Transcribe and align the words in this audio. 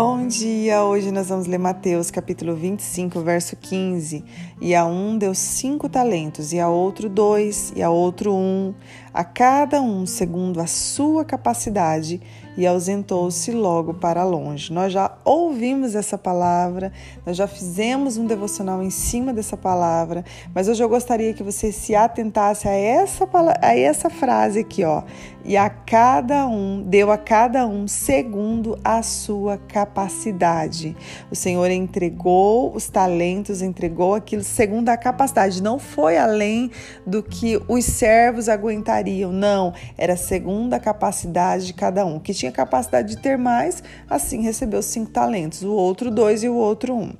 Bom 0.00 0.28
dia! 0.28 0.84
Hoje 0.84 1.10
nós 1.10 1.28
vamos 1.28 1.48
ler 1.48 1.58
Mateus 1.58 2.08
capítulo 2.08 2.54
25, 2.54 3.20
verso 3.20 3.56
15. 3.56 4.24
E 4.60 4.72
a 4.72 4.86
um 4.86 5.18
deu 5.18 5.34
cinco 5.34 5.88
talentos, 5.88 6.52
e 6.52 6.60
a 6.60 6.68
outro 6.68 7.08
dois, 7.08 7.72
e 7.74 7.82
a 7.82 7.90
outro 7.90 8.32
um, 8.32 8.72
a 9.12 9.24
cada 9.24 9.82
um 9.82 10.06
segundo 10.06 10.60
a 10.60 10.68
sua 10.68 11.24
capacidade, 11.24 12.20
e 12.58 12.66
ausentou-se 12.66 13.52
logo 13.52 13.94
para 13.94 14.24
longe. 14.24 14.72
Nós 14.72 14.92
já 14.92 15.12
ouvimos 15.24 15.94
essa 15.94 16.18
palavra, 16.18 16.92
nós 17.24 17.36
já 17.36 17.46
fizemos 17.46 18.16
um 18.16 18.26
devocional 18.26 18.82
em 18.82 18.90
cima 18.90 19.32
dessa 19.32 19.56
palavra, 19.56 20.24
mas 20.52 20.66
hoje 20.66 20.82
eu 20.82 20.88
gostaria 20.88 21.32
que 21.32 21.44
você 21.44 21.70
se 21.70 21.94
atentasse 21.94 22.66
a 22.66 22.72
essa, 22.72 23.28
a 23.62 23.78
essa 23.78 24.10
frase 24.10 24.58
aqui, 24.58 24.82
ó. 24.82 25.04
E 25.44 25.56
a 25.56 25.70
cada 25.70 26.48
um, 26.48 26.82
deu 26.82 27.12
a 27.12 27.16
cada 27.16 27.64
um 27.64 27.86
segundo 27.86 28.76
a 28.82 29.02
sua 29.02 29.56
capacidade. 29.56 30.96
O 31.30 31.36
Senhor 31.36 31.70
entregou 31.70 32.74
os 32.74 32.88
talentos, 32.88 33.62
entregou 33.62 34.16
aquilo 34.16 34.42
segundo 34.42 34.88
a 34.88 34.96
capacidade, 34.96 35.62
não 35.62 35.78
foi 35.78 36.18
além 36.18 36.72
do 37.06 37.22
que 37.22 37.58
os 37.68 37.84
servos 37.84 38.48
aguentariam, 38.48 39.32
não, 39.32 39.72
era 39.96 40.16
segundo 40.16 40.74
a 40.74 40.80
capacidade 40.80 41.66
de 41.66 41.72
cada 41.72 42.04
um. 42.04 42.18
Que 42.18 42.34
tinha 42.34 42.47
tinha 42.48 42.52
capacidade 42.52 43.08
de 43.08 43.18
ter 43.18 43.36
mais, 43.36 43.82
assim 44.08 44.42
recebeu 44.42 44.82
cinco 44.82 45.10
talentos, 45.10 45.62
o 45.62 45.72
outro 45.72 46.10
dois 46.10 46.42
e 46.42 46.48
o 46.48 46.54
outro 46.54 46.94
um. 46.94 47.12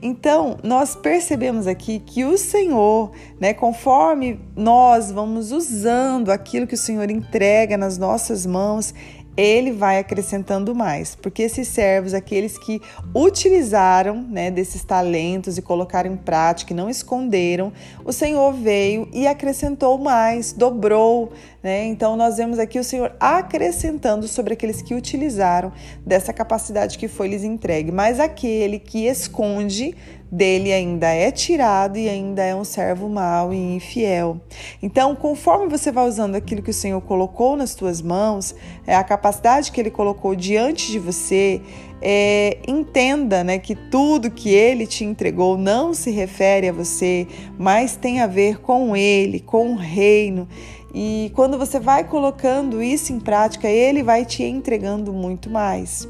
Então, 0.00 0.56
nós 0.62 0.94
percebemos 0.94 1.66
aqui 1.66 1.98
que 1.98 2.24
o 2.24 2.38
Senhor, 2.38 3.10
né, 3.40 3.52
conforme 3.52 4.40
nós 4.56 5.10
vamos 5.10 5.52
usando 5.52 6.30
aquilo 6.30 6.66
que 6.66 6.74
o 6.74 6.78
Senhor 6.78 7.10
entrega 7.10 7.76
nas 7.76 7.98
nossas 7.98 8.46
mãos, 8.46 8.94
ele 9.38 9.70
vai 9.70 10.00
acrescentando 10.00 10.74
mais, 10.74 11.14
porque 11.14 11.44
esses 11.44 11.68
servos, 11.68 12.12
aqueles 12.12 12.58
que 12.58 12.82
utilizaram 13.14 14.20
né, 14.20 14.50
desses 14.50 14.82
talentos 14.82 15.56
e 15.56 15.62
colocaram 15.62 16.12
em 16.12 16.16
prática, 16.16 16.72
e 16.72 16.76
não 16.76 16.90
esconderam, 16.90 17.72
o 18.04 18.12
Senhor 18.12 18.52
veio 18.52 19.08
e 19.12 19.28
acrescentou 19.28 19.96
mais, 19.96 20.52
dobrou. 20.52 21.30
Né? 21.62 21.86
Então, 21.86 22.16
nós 22.16 22.36
vemos 22.36 22.58
aqui 22.58 22.80
o 22.80 22.84
Senhor 22.84 23.14
acrescentando 23.20 24.26
sobre 24.26 24.54
aqueles 24.54 24.82
que 24.82 24.94
utilizaram 24.94 25.72
dessa 26.04 26.32
capacidade 26.32 26.98
que 26.98 27.06
foi 27.06 27.28
lhes 27.28 27.44
entregue, 27.44 27.92
mas 27.92 28.18
aquele 28.18 28.80
que 28.80 29.06
esconde 29.06 29.94
dele 30.30 30.72
ainda 30.72 31.08
é 31.08 31.30
tirado 31.30 31.96
e 31.96 32.08
ainda 32.08 32.42
é 32.42 32.54
um 32.54 32.64
servo 32.64 33.08
mau 33.08 33.52
e 33.52 33.76
infiel. 33.76 34.38
Então, 34.82 35.16
conforme 35.16 35.68
você 35.68 35.90
vai 35.90 36.06
usando 36.06 36.34
aquilo 36.34 36.60
que 36.60 36.70
o 36.70 36.74
Senhor 36.74 37.00
colocou 37.00 37.56
nas 37.56 37.74
tuas 37.74 38.02
mãos, 38.02 38.54
é 38.86 38.94
a 38.94 39.02
capacidade 39.02 39.27
que 39.72 39.80
Ele 39.80 39.90
colocou 39.90 40.34
diante 40.34 40.90
de 40.90 40.98
você, 40.98 41.60
é, 42.00 42.58
entenda 42.66 43.42
né, 43.42 43.58
que 43.58 43.74
tudo 43.74 44.30
que 44.30 44.50
Ele 44.50 44.86
te 44.86 45.04
entregou 45.04 45.58
não 45.58 45.92
se 45.92 46.10
refere 46.10 46.68
a 46.68 46.72
você, 46.72 47.26
mas 47.58 47.96
tem 47.96 48.20
a 48.20 48.26
ver 48.26 48.60
com 48.60 48.96
Ele, 48.96 49.40
com 49.40 49.72
o 49.72 49.76
reino. 49.76 50.48
E 50.94 51.30
quando 51.34 51.58
você 51.58 51.78
vai 51.78 52.04
colocando 52.04 52.82
isso 52.82 53.12
em 53.12 53.20
prática, 53.20 53.68
ele 53.68 54.02
vai 54.02 54.24
te 54.24 54.42
entregando 54.42 55.12
muito 55.12 55.50
mais. 55.50 56.08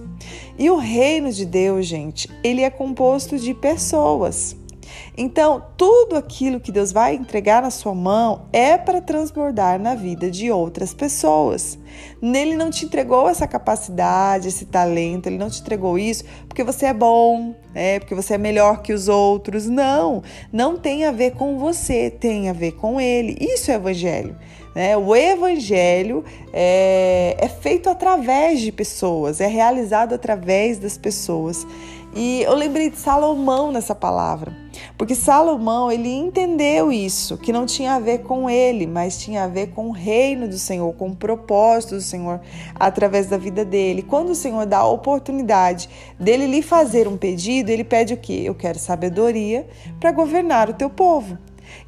E 0.59 0.71
o 0.71 0.77
reino 0.77 1.33
de 1.33 1.45
Deus, 1.45 1.87
gente, 1.87 2.29
ele 2.45 2.63
é 2.63 2.71
composto 2.71 3.39
de 3.39 3.55
pessoas. 3.55 4.57
Então, 5.17 5.65
tudo 5.77 6.17
aquilo 6.17 6.61
que 6.61 6.71
Deus 6.71 6.93
vai 6.93 7.15
entregar 7.15 7.63
na 7.63 7.71
sua 7.71 7.95
mão 7.95 8.47
é 8.53 8.79
para 8.79 9.01
transbordar 9.01 9.81
na 9.81 9.95
vida 9.95 10.31
de 10.31 10.51
outras 10.51 10.95
pessoas. 10.95 11.79
Nele 12.21 12.57
não 12.57 12.71
te 12.71 12.85
entregou 12.85 13.29
essa 13.29 13.47
capacidade, 13.47 14.49
esse 14.49 14.67
talento, 14.67 15.27
ele 15.27 15.39
não 15.39 15.51
te 15.51 15.61
entregou 15.61 15.99
isso 15.99 16.25
porque 16.49 16.63
você 16.65 16.87
é 16.87 16.95
bom, 16.95 17.55
é 17.75 18.01
porque 18.01 18.15
você 18.15 18.35
é 18.35 18.39
melhor 18.39 18.83
que 18.83 18.93
os 18.93 19.09
outros. 19.09 19.67
Não, 19.67 20.23
não 20.53 20.77
tem 20.77 21.05
a 21.05 21.13
ver 21.13 21.33
com 21.33 21.59
você, 21.59 22.11
tem 22.11 22.49
a 22.49 22.53
ver 22.53 22.73
com 22.73 23.01
ele. 23.01 23.37
Isso 23.41 23.71
é 23.71 23.75
evangelho. 23.75 24.37
Né? 24.75 24.97
O 24.97 25.15
evangelho 25.15 26.25
é, 26.53 27.37
é 27.39 27.49
feito 27.49 27.89
através 27.89 28.61
de 28.61 28.73
pessoas, 28.73 29.41
é 29.41 29.47
realizado 29.47 30.15
através 30.15 30.79
das 30.79 30.99
pessoas. 30.99 31.67
E 32.15 32.43
eu 32.43 32.55
lembrei 32.55 32.91
de 32.91 32.97
Salomão 32.97 33.71
nessa 33.71 33.95
palavra, 33.95 34.53
porque 34.99 35.15
Salomão 35.15 35.93
ele 35.93 36.13
entendeu 36.13 36.91
isso, 36.91 37.39
que 37.39 37.53
não 37.53 37.65
tinha 37.65 37.95
a 37.95 38.01
ver 38.01 38.19
com 38.25 38.51
ele, 38.51 38.85
mas 38.85 39.17
tinha 39.17 39.45
a 39.45 39.47
ver 39.47 39.69
com 39.69 39.87
o 39.87 39.93
reino 39.93 40.49
do 40.49 40.59
Senhor, 40.59 40.93
com 40.95 41.11
o 41.11 41.17
propósito 41.17 41.95
do 41.95 42.01
Senhor 42.01 42.41
através 42.75 43.29
da 43.29 43.39
vida 43.39 43.65
dele. 43.65 44.03
Quando 44.03 44.31
o 44.31 44.35
Senhor 44.35 44.67
dá 44.67 44.79
a 44.79 44.89
oportunidade 44.89 45.89
dele 46.19 46.49
lhe 46.49 46.63
fazer 46.63 47.07
um 47.07 47.17
pedido, 47.17 47.71
ele 47.71 47.85
pede 47.85 48.13
o 48.13 48.17
quê? 48.17 48.43
Eu 48.45 48.57
quero 48.57 48.77
sabedoria 48.77 49.69
para 50.01 50.11
governar 50.11 50.69
o 50.69 50.75
teu 50.75 50.91
povo. 50.91 51.39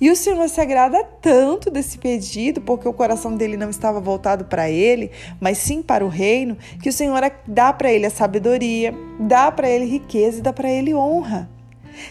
E 0.01 0.09
o 0.09 0.15
Senhor 0.15 0.49
se 0.49 0.61
agrada 0.61 1.03
tanto 1.21 1.69
desse 1.69 1.99
pedido, 1.99 2.61
porque 2.61 2.89
o 2.89 2.93
coração 2.93 3.35
dele 3.35 3.57
não 3.57 3.71
estava 3.71 4.01
voltado 4.01 4.45
para 4.45 4.71
ele, 4.71 5.11
mas 5.41 5.59
sim 5.59 5.83
para 5.83 6.05
o 6.05 6.09
reino, 6.09 6.57
que 6.81 6.89
o 6.89 6.93
Senhor 6.93 7.21
dá 7.45 7.73
para 7.73 7.91
ele 7.91 8.07
a 8.07 8.11
sabedoria, 8.11 8.95
dá 9.19 9.51
para 9.51 9.69
ele 9.69 9.87
riqueza 9.87 10.39
e 10.39 10.43
dá 10.43 10.53
para 10.53 10.71
ele 10.71 10.95
honra. 10.95 11.51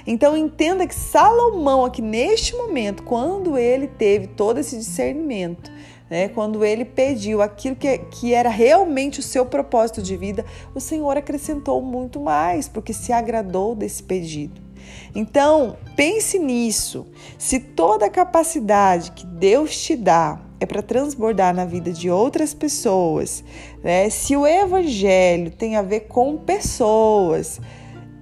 Então 0.05 0.35
entenda 0.35 0.87
que 0.87 0.95
Salomão, 0.95 1.85
aqui 1.85 2.01
neste 2.01 2.55
momento, 2.55 3.03
quando 3.03 3.57
ele 3.57 3.87
teve 3.87 4.27
todo 4.27 4.59
esse 4.59 4.77
discernimento, 4.77 5.71
né, 6.09 6.27
quando 6.29 6.65
ele 6.65 6.83
pediu 6.83 7.41
aquilo 7.41 7.75
que, 7.75 7.97
que 7.97 8.33
era 8.33 8.49
realmente 8.49 9.19
o 9.19 9.23
seu 9.23 9.45
propósito 9.45 10.01
de 10.01 10.17
vida, 10.17 10.43
o 10.73 10.79
Senhor 10.79 11.15
acrescentou 11.15 11.81
muito 11.81 12.19
mais, 12.19 12.67
porque 12.67 12.93
se 12.93 13.13
agradou 13.13 13.75
desse 13.75 14.01
pedido. 14.01 14.69
Então, 15.13 15.77
pense 15.95 16.39
nisso. 16.39 17.05
Se 17.37 17.59
toda 17.59 18.07
a 18.07 18.09
capacidade 18.09 19.11
que 19.11 19.25
Deus 19.25 19.77
te 19.77 19.95
dá 19.95 20.39
é 20.59 20.65
para 20.65 20.81
transbordar 20.81 21.53
na 21.53 21.65
vida 21.65 21.91
de 21.91 22.09
outras 22.09 22.53
pessoas, 22.53 23.43
né? 23.83 24.09
se 24.09 24.35
o 24.35 24.45
evangelho 24.45 25.51
tem 25.51 25.75
a 25.75 25.81
ver 25.81 26.01
com 26.01 26.37
pessoas, 26.37 27.61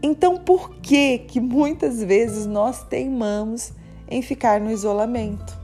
então 0.02 0.38
por 0.38 0.76
que 0.76 1.20
que 1.20 1.40
muitas 1.40 2.04
vezes 2.04 2.46
nós 2.46 2.84
teimamos 2.84 3.74
em 4.10 4.22
ficar 4.22 4.60
no 4.60 4.72
isolamento? 4.72 5.58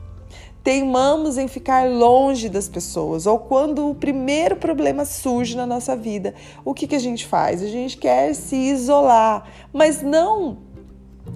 Teimamos 0.63 1.37
em 1.37 1.47
ficar 1.47 1.89
longe 1.89 2.47
das 2.47 2.69
pessoas, 2.69 3.27
ou 3.27 3.37
quando 3.37 3.89
o 3.89 3.95
primeiro 3.95 4.55
problema 4.55 5.03
surge 5.03 5.57
na 5.57 5.65
nossa 5.65 5.95
vida, 5.95 6.33
o 6.63 6.73
que, 6.73 6.87
que 6.87 6.95
a 6.95 6.99
gente 6.99 7.25
faz? 7.25 7.61
A 7.61 7.67
gente 7.67 7.97
quer 7.97 8.33
se 8.33 8.55
isolar, 8.55 9.45
mas 9.73 10.01
não 10.01 10.57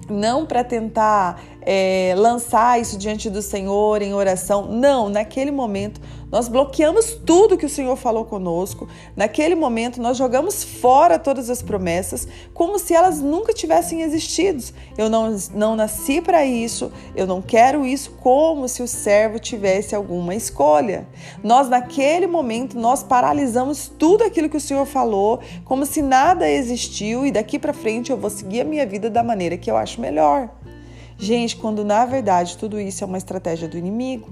não 0.08 0.46
para 0.46 0.64
tentar 0.64 1.42
é, 1.62 2.14
lançar 2.16 2.80
isso 2.80 2.96
diante 2.96 3.28
do 3.28 3.42
Senhor 3.42 4.02
em 4.02 4.14
oração. 4.14 4.66
Não, 4.66 5.08
naquele 5.08 5.50
momento 5.50 6.00
nós 6.30 6.46
bloqueamos 6.46 7.18
tudo 7.24 7.56
que 7.56 7.64
o 7.64 7.70
Senhor 7.70 7.96
falou 7.96 8.24
conosco. 8.24 8.86
Naquele 9.16 9.54
momento, 9.54 10.00
nós 10.00 10.16
jogamos 10.16 10.62
fora 10.62 11.18
todas 11.18 11.48
as 11.48 11.62
promessas, 11.62 12.28
como 12.52 12.78
se 12.78 12.94
elas 12.94 13.20
nunca 13.20 13.52
tivessem 13.52 14.02
existido. 14.02 14.62
Eu 14.96 15.08
não, 15.08 15.34
não 15.54 15.74
nasci 15.74 16.20
para 16.20 16.44
isso, 16.44 16.92
eu 17.16 17.26
não 17.26 17.40
quero 17.40 17.86
isso, 17.86 18.10
como 18.20 18.68
se 18.68 18.82
o 18.82 18.88
servo 18.88 19.38
tivesse 19.38 19.94
alguma 19.94 20.34
escolha. 20.34 21.08
Nós, 21.42 21.68
naquele 21.68 22.26
momento, 22.26 22.78
nós 22.78 23.02
paralisamos 23.02 23.88
tudo 23.98 24.24
aquilo 24.24 24.50
que 24.50 24.56
o 24.56 24.60
Senhor 24.60 24.84
falou, 24.84 25.40
como 25.64 25.86
se 25.86 26.02
nada 26.02 26.50
existiu 26.50 27.24
e 27.24 27.32
daqui 27.32 27.58
para 27.58 27.72
frente 27.72 28.10
eu 28.10 28.16
vou 28.16 28.30
seguir 28.30 28.60
a 28.60 28.64
minha 28.64 28.84
vida 28.84 29.08
da 29.08 29.22
maneira 29.22 29.56
que 29.56 29.70
eu 29.70 29.76
acho 29.76 30.00
melhor. 30.00 30.50
Gente, 31.20 31.56
quando 31.56 31.84
na 31.84 32.06
verdade 32.06 32.56
tudo 32.56 32.80
isso 32.80 33.02
é 33.02 33.06
uma 33.06 33.18
estratégia 33.18 33.66
do 33.66 33.76
inimigo. 33.76 34.30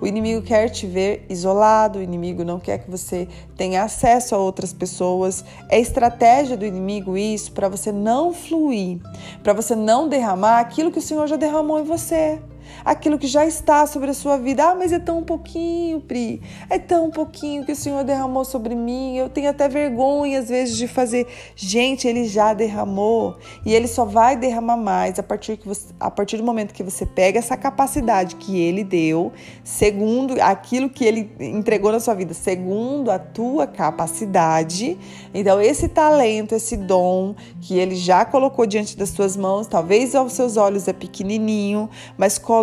O 0.00 0.06
inimigo 0.06 0.40
quer 0.40 0.68
te 0.68 0.86
ver 0.86 1.26
isolado, 1.28 1.98
o 1.98 2.02
inimigo 2.02 2.44
não 2.44 2.60
quer 2.60 2.78
que 2.78 2.88
você 2.88 3.26
tenha 3.56 3.82
acesso 3.82 4.36
a 4.36 4.38
outras 4.38 4.72
pessoas. 4.72 5.44
É 5.68 5.80
estratégia 5.80 6.56
do 6.56 6.64
inimigo 6.64 7.16
isso 7.16 7.50
para 7.50 7.68
você 7.68 7.90
não 7.90 8.32
fluir, 8.32 9.00
para 9.42 9.52
você 9.52 9.74
não 9.74 10.08
derramar 10.08 10.60
aquilo 10.60 10.92
que 10.92 11.00
o 11.00 11.02
Senhor 11.02 11.26
já 11.26 11.34
derramou 11.34 11.80
em 11.80 11.84
você 11.84 12.40
aquilo 12.84 13.18
que 13.18 13.26
já 13.26 13.46
está 13.46 13.86
sobre 13.86 14.10
a 14.10 14.14
sua 14.14 14.36
vida. 14.36 14.64
Ah, 14.64 14.74
mas 14.74 14.92
é 14.92 14.98
tão 14.98 15.22
pouquinho, 15.22 16.00
Pri. 16.00 16.40
É 16.70 16.78
tão 16.78 17.10
pouquinho 17.10 17.64
que 17.64 17.72
o 17.72 17.76
Senhor 17.76 18.04
derramou 18.04 18.44
sobre 18.44 18.74
mim. 18.74 19.16
Eu 19.16 19.28
tenho 19.28 19.50
até 19.50 19.68
vergonha 19.68 20.38
às 20.38 20.48
vezes 20.48 20.76
de 20.76 20.86
fazer. 20.86 21.26
Gente, 21.56 22.06
ele 22.06 22.26
já 22.26 22.54
derramou 22.54 23.36
e 23.64 23.74
ele 23.74 23.86
só 23.86 24.04
vai 24.04 24.36
derramar 24.36 24.76
mais 24.76 25.18
a 25.18 25.22
partir, 25.22 25.56
que 25.56 25.66
você, 25.66 25.88
a 25.98 26.10
partir 26.10 26.36
do 26.36 26.44
momento 26.44 26.72
que 26.72 26.82
você 26.82 27.04
pega 27.04 27.38
essa 27.38 27.56
capacidade 27.56 28.36
que 28.36 28.58
ele 28.60 28.84
deu, 28.84 29.32
segundo 29.64 30.40
aquilo 30.40 30.88
que 30.88 31.04
ele 31.04 31.30
entregou 31.40 31.90
na 31.92 32.00
sua 32.00 32.14
vida, 32.14 32.34
segundo 32.34 33.10
a 33.10 33.18
tua 33.18 33.66
capacidade. 33.66 34.98
Então, 35.32 35.60
esse 35.60 35.88
talento, 35.88 36.54
esse 36.54 36.76
dom 36.76 37.34
que 37.60 37.78
ele 37.78 37.96
já 37.96 38.24
colocou 38.24 38.66
diante 38.66 38.96
das 38.96 39.10
suas 39.10 39.36
mãos, 39.36 39.66
talvez 39.66 40.14
aos 40.14 40.32
seus 40.32 40.56
olhos 40.56 40.86
é 40.88 40.92
pequenininho, 40.92 41.88
mas 42.16 42.38
coloca 42.38 42.57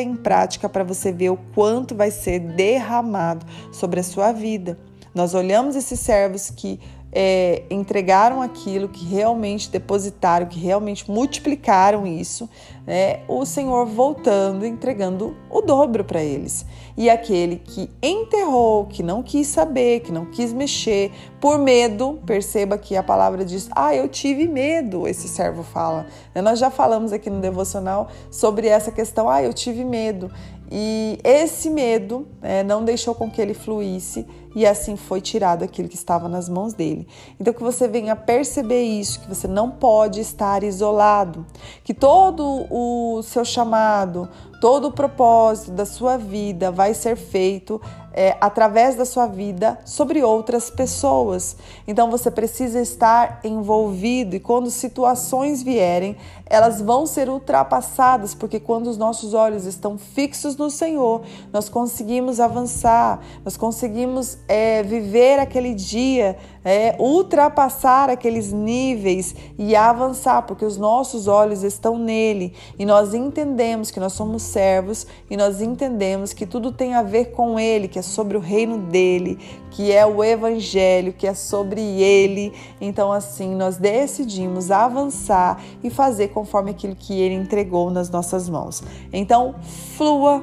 em 0.00 0.14
prática 0.14 0.68
para 0.68 0.84
você 0.84 1.12
ver 1.12 1.30
o 1.30 1.38
quanto 1.54 1.94
vai 1.94 2.10
ser 2.10 2.40
derramado 2.40 3.46
sobre 3.72 4.00
a 4.00 4.04
sua 4.04 4.32
vida. 4.32 4.78
Nós 5.14 5.34
olhamos 5.34 5.76
esses 5.76 5.98
servos 6.00 6.50
que 6.50 6.78
é, 7.18 7.62
entregaram 7.70 8.42
aquilo, 8.42 8.90
que 8.90 9.02
realmente 9.06 9.70
depositaram, 9.70 10.44
que 10.44 10.58
realmente 10.58 11.10
multiplicaram 11.10 12.06
isso, 12.06 12.46
né, 12.86 13.20
o 13.26 13.46
Senhor 13.46 13.86
voltando, 13.86 14.66
entregando 14.66 15.34
o 15.50 15.62
dobro 15.62 16.04
para 16.04 16.22
eles. 16.22 16.66
E 16.94 17.08
aquele 17.08 17.56
que 17.56 17.88
enterrou, 18.02 18.84
que 18.84 19.02
não 19.02 19.22
quis 19.22 19.46
saber, 19.46 20.00
que 20.00 20.12
não 20.12 20.26
quis 20.26 20.52
mexer, 20.52 21.10
por 21.40 21.58
medo, 21.58 22.20
perceba 22.26 22.76
que 22.76 22.94
a 22.94 23.02
palavra 23.02 23.46
diz: 23.46 23.70
Ah, 23.74 23.94
eu 23.94 24.08
tive 24.08 24.46
medo, 24.46 25.08
esse 25.08 25.26
servo 25.26 25.62
fala. 25.62 26.06
Né, 26.34 26.42
nós 26.42 26.58
já 26.58 26.70
falamos 26.70 27.14
aqui 27.14 27.30
no 27.30 27.40
devocional 27.40 28.08
sobre 28.30 28.68
essa 28.68 28.92
questão: 28.92 29.26
Ah, 29.26 29.42
eu 29.42 29.54
tive 29.54 29.84
medo. 29.84 30.30
E 30.70 31.18
esse 31.24 31.70
medo 31.70 32.26
né, 32.42 32.62
não 32.62 32.84
deixou 32.84 33.14
com 33.14 33.30
que 33.30 33.40
ele 33.40 33.54
fluísse 33.54 34.26
e 34.56 34.66
assim 34.66 34.96
foi 34.96 35.20
tirado 35.20 35.62
aquilo 35.62 35.86
que 35.86 35.94
estava 35.94 36.30
nas 36.30 36.48
mãos 36.48 36.72
dele. 36.72 37.06
Então 37.38 37.52
que 37.52 37.62
você 37.62 37.86
venha 37.86 38.16
perceber 38.16 38.82
isso, 38.82 39.20
que 39.20 39.28
você 39.28 39.46
não 39.46 39.70
pode 39.70 40.18
estar 40.18 40.64
isolado, 40.64 41.44
que 41.84 41.92
todo 41.92 42.66
o 42.70 43.22
seu 43.22 43.44
chamado, 43.44 44.26
todo 44.58 44.88
o 44.88 44.92
propósito 44.92 45.72
da 45.72 45.84
sua 45.84 46.16
vida 46.16 46.70
vai 46.70 46.94
ser 46.94 47.16
feito 47.16 47.78
é, 48.16 48.34
através 48.40 48.96
da 48.96 49.04
sua 49.04 49.26
vida 49.26 49.78
sobre 49.84 50.24
outras 50.24 50.70
pessoas. 50.70 51.54
Então 51.86 52.10
você 52.10 52.30
precisa 52.30 52.80
estar 52.80 53.40
envolvido 53.44 54.34
e 54.34 54.40
quando 54.40 54.70
situações 54.70 55.62
vierem, 55.62 56.16
elas 56.46 56.80
vão 56.80 57.06
ser 57.06 57.28
ultrapassadas, 57.28 58.34
porque 58.34 58.58
quando 58.58 58.86
os 58.86 58.96
nossos 58.96 59.34
olhos 59.34 59.66
estão 59.66 59.98
fixos 59.98 60.56
no 60.56 60.70
Senhor, 60.70 61.22
nós 61.52 61.68
conseguimos 61.68 62.40
avançar, 62.40 63.20
nós 63.44 63.56
conseguimos 63.56 64.38
é, 64.48 64.82
viver 64.82 65.38
aquele 65.38 65.74
dia, 65.74 66.36
é, 66.64 66.96
ultrapassar 66.98 68.10
aqueles 68.10 68.52
níveis 68.52 69.34
e 69.58 69.74
avançar, 69.74 70.42
porque 70.42 70.64
os 70.64 70.76
nossos 70.76 71.28
olhos 71.28 71.62
estão 71.62 71.98
nele 71.98 72.52
e 72.78 72.84
nós 72.84 73.14
entendemos 73.14 73.90
que 73.90 74.00
nós 74.00 74.12
somos 74.12 74.42
servos 74.42 75.06
e 75.30 75.36
nós 75.36 75.60
entendemos 75.60 76.32
que 76.32 76.46
tudo 76.46 76.72
tem 76.72 76.94
a 76.94 77.02
ver 77.02 77.26
com 77.26 77.58
ele, 77.58 77.88
que 77.88 77.98
é 77.98 78.02
sobre 78.02 78.36
o 78.36 78.40
reino 78.40 78.78
dele, 78.78 79.38
que 79.70 79.92
é 79.92 80.06
o 80.06 80.22
evangelho, 80.22 81.12
que 81.12 81.26
é 81.26 81.34
sobre 81.34 81.80
ele. 81.80 82.52
Então, 82.80 83.12
assim, 83.12 83.54
nós 83.54 83.76
decidimos 83.76 84.70
avançar 84.70 85.62
e 85.82 85.90
fazer 85.90 86.28
conforme 86.28 86.70
aquilo 86.70 86.96
que 86.96 87.20
ele 87.20 87.34
entregou 87.34 87.90
nas 87.90 88.10
nossas 88.10 88.48
mãos. 88.48 88.82
Então, 89.12 89.54
flua 89.96 90.42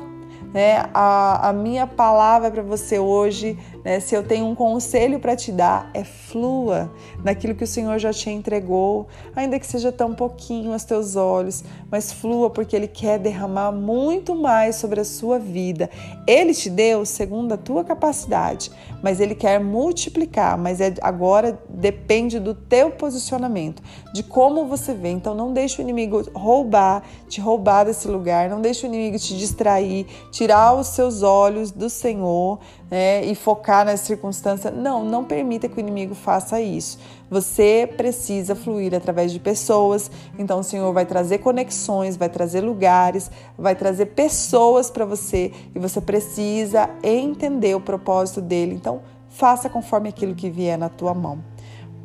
né? 0.53 0.85
A, 0.93 1.49
a 1.49 1.53
minha 1.53 1.87
palavra 1.87 2.51
para 2.51 2.61
você 2.61 2.99
hoje, 2.99 3.57
né? 3.83 3.99
se 3.99 4.15
eu 4.15 4.23
tenho 4.23 4.45
um 4.45 4.55
conselho 4.55 5.19
para 5.19 5.35
te 5.35 5.51
dar, 5.51 5.89
é 5.93 6.03
flua 6.03 6.91
naquilo 7.23 7.55
que 7.55 7.63
o 7.63 7.67
Senhor 7.67 7.97
já 7.99 8.11
te 8.11 8.29
entregou, 8.29 9.07
ainda 9.35 9.59
que 9.59 9.67
seja 9.67 9.91
tão 9.91 10.13
pouquinho 10.13 10.73
aos 10.73 10.83
teus 10.83 11.15
olhos, 11.15 11.63
mas 11.91 12.11
flua 12.11 12.49
porque 12.49 12.75
Ele 12.75 12.87
quer 12.87 13.19
derramar 13.19 13.71
muito 13.71 14.35
mais 14.35 14.75
sobre 14.75 14.99
a 14.99 15.05
sua 15.05 15.39
vida. 15.39 15.89
Ele 16.25 16.53
te 16.53 16.69
deu 16.69 17.05
segundo 17.05 17.53
a 17.53 17.57
tua 17.57 17.83
capacidade, 17.83 18.71
mas 19.01 19.19
Ele 19.19 19.35
quer 19.35 19.59
multiplicar, 19.59 20.57
mas 20.57 20.79
é, 20.79 20.93
agora 21.01 21.59
depende 21.69 22.39
do 22.39 22.53
teu 22.53 22.91
posicionamento, 22.91 23.81
de 24.13 24.23
como 24.23 24.65
você 24.65 24.93
vê. 24.93 25.09
Então 25.09 25.35
não 25.35 25.53
deixe 25.53 25.81
o 25.81 25.83
inimigo 25.83 26.23
roubar, 26.33 27.03
te 27.27 27.41
roubar 27.41 27.85
desse 27.85 28.07
lugar, 28.07 28.49
não 28.49 28.61
deixe 28.61 28.85
o 28.85 28.87
inimigo 28.87 29.17
te 29.19 29.37
distrair, 29.37 30.05
tirar 30.31 30.73
os 30.73 30.87
seus 30.87 31.21
olhos 31.21 31.71
do 31.71 31.89
Senhor 31.89 32.59
né, 32.93 33.25
e 33.25 33.33
focar 33.33 33.83
na 33.83 33.97
circunstância. 33.97 34.69
Não, 34.69 35.03
não 35.03 35.23
permita 35.23 35.67
que 35.67 35.77
o 35.77 35.79
inimigo 35.79 36.13
faça 36.13 36.61
isso. 36.61 36.99
Você 37.27 37.91
precisa 37.97 38.53
fluir 38.53 38.93
através 38.93 39.31
de 39.31 39.39
pessoas. 39.39 40.11
Então, 40.37 40.59
o 40.59 40.63
Senhor 40.63 40.93
vai 40.93 41.03
trazer 41.03 41.39
conexões, 41.39 42.15
vai 42.15 42.29
trazer 42.29 42.61
lugares, 42.61 43.31
vai 43.57 43.75
trazer 43.75 44.05
pessoas 44.05 44.91
para 44.91 45.05
você 45.05 45.51
e 45.73 45.79
você 45.79 45.99
precisa 45.99 46.87
entender 47.01 47.75
o 47.75 47.81
propósito 47.81 48.39
dele. 48.39 48.75
Então, 48.75 49.01
faça 49.27 49.67
conforme 49.71 50.09
aquilo 50.09 50.35
que 50.35 50.51
vier 50.51 50.77
na 50.77 50.87
tua 50.87 51.15
mão. 51.15 51.39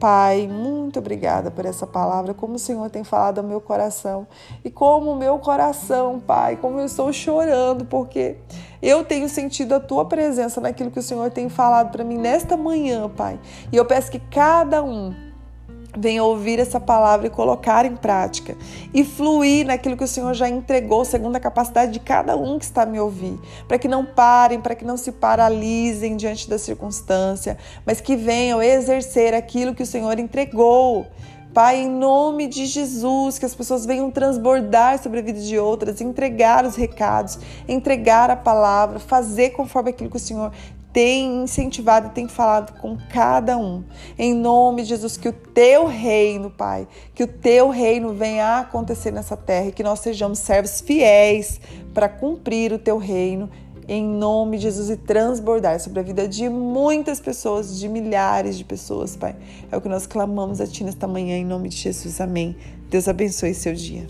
Pai, 0.01 0.49
muito 0.49 1.01
obrigada 1.01 1.51
por 1.51 1.67
essa 1.67 1.87
palavra, 1.87 2.33
como 2.33 2.55
o 2.55 2.59
Senhor 2.59 2.89
tem 2.89 3.05
falado 3.05 3.41
ao 3.41 3.45
meu 3.45 3.61
coração 3.61 4.27
e 4.65 4.71
como 4.71 5.11
o 5.11 5.17
meu 5.17 5.39
coração, 5.39 6.19
Pai, 6.19 6.57
como 6.57 6.79
eu 6.79 6.87
estou 6.87 7.13
chorando, 7.13 7.85
porque 7.85 8.37
eu 8.83 9.05
tenho 9.05 9.29
sentido 9.29 9.75
a 9.75 9.81
tua 9.81 10.05
presença 10.05 10.61
naquilo 10.61 10.91
que 10.91 10.99
o 10.99 11.03
Senhor 11.03 11.31
tem 11.31 11.49
falado 11.49 11.91
para 11.91 12.05
mim 12.05 12.19
nesta 12.19 12.57
manhã, 12.57 13.09
Pai. 13.09 13.39
E 13.73 13.77
eu 13.77 13.85
peço 13.85 14.11
que 14.11 14.19
cada 14.19 14.83
um 14.83 15.15
venha 15.97 16.23
ouvir 16.23 16.59
essa 16.59 16.79
palavra 16.79 17.27
e 17.27 17.31
colocar 17.31 17.85
em 17.85 17.97
prática 17.97 18.57
e 18.95 19.05
fluir 19.05 19.67
naquilo 19.67 19.97
que 19.97 20.05
o 20.05 20.09
Senhor 20.09 20.33
já 20.35 20.49
entregou, 20.49 21.05
segundo 21.05 21.37
a 21.37 21.41
capacidade 21.41 21.93
de 21.93 22.01
cada 22.01 22.37
um 22.37 22.59
que 22.59 22.65
está 22.65 22.83
a 22.83 22.87
me 22.87 23.01
ouvir, 23.01 23.39
para 23.67 23.79
que 23.79 23.89
não 23.89 24.05
parem, 24.05 24.61
para 24.61 24.75
que 24.75 24.85
não 24.85 24.97
se 24.97 25.11
paralisem 25.13 26.17
diante 26.17 26.49
da 26.49 26.59
circunstância, 26.59 27.57
mas 27.85 28.01
que 28.01 28.17
venham 28.17 28.63
exercer 28.63 29.35
aquilo 29.35 29.75
que 29.75 29.83
o 29.83 29.87
Senhor 29.87 30.19
entregou. 30.19 31.07
Pai, 31.53 31.83
em 31.83 31.89
nome 31.89 32.47
de 32.47 32.67
Jesus, 32.67 33.39
que 33.39 33.45
as 33.45 33.55
pessoas 33.55 33.87
venham 33.87 34.11
transbordar 34.11 35.03
sobre 35.03 35.21
a 35.21 35.23
vida 35.23 35.41
de 35.41 35.59
outras, 35.59 36.01
entregar 36.01 36.65
os 36.65 36.77
recados, 36.77 37.39
entregar 37.67 38.31
a 38.31 38.37
palavra, 38.37 38.99
fazer 38.99 39.51
conforme 39.51 39.91
aquilo 39.91 40.11
que 40.11 40.17
o 40.17 40.21
Senhor 40.21 40.53
tem 40.93 41.43
incentivado 41.43 42.09
e 42.09 42.11
tem 42.11 42.29
falado 42.29 42.79
com 42.81 42.97
cada 43.11 43.57
um. 43.57 43.85
Em 44.19 44.35
nome 44.35 44.83
de 44.83 44.89
Jesus, 44.89 45.17
que 45.17 45.29
o 45.29 45.33
teu 45.33 45.87
reino, 45.87 46.51
Pai, 46.51 46.89
que 47.15 47.23
o 47.23 47.27
teu 47.27 47.69
reino 47.69 48.13
venha 48.13 48.45
a 48.45 48.61
acontecer 48.61 49.11
nessa 49.11 49.37
terra 49.37 49.67
e 49.67 49.73
que 49.73 49.83
nós 49.83 50.01
sejamos 50.01 50.39
servos 50.39 50.81
fiéis 50.81 51.61
para 51.93 52.09
cumprir 52.09 52.73
o 52.73 52.79
teu 52.79 52.99
reino. 52.99 53.51
Em 53.89 54.05
nome 54.05 54.59
de 54.59 54.65
Jesus 54.65 54.91
e 54.91 54.97
transbordar 54.97 55.81
sobre 55.81 56.01
a 56.01 56.03
vida 56.03 56.29
de 56.29 56.47
muitas 56.51 57.21
pessoas, 57.21 57.79
de 57.79 57.89
milhares 57.89 58.59
de 58.59 58.65
pessoas, 58.65 59.17
Pai. 59.17 59.35
É 59.73 59.77
o 59.77 59.81
que 59.81 59.89
nós 59.89 60.07
clamamos 60.07 60.61
a 60.61 60.67
Ti 60.67 60.85
nesta 60.85 61.09
manhã, 61.09 61.39
em 61.39 61.45
nome 61.45 61.71
de 61.71 61.77
Jesus. 61.77 62.21
Amém. 62.21 62.55
Deus 62.91 63.09
abençoe 63.09 63.55
seu 63.55 63.73
dia. 63.73 64.07